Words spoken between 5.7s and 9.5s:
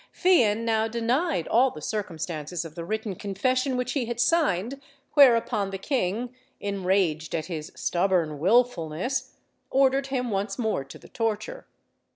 king, enraged at his "stubborn wilfulness,"